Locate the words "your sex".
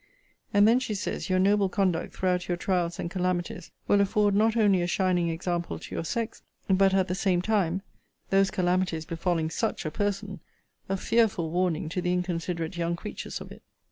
5.93-6.41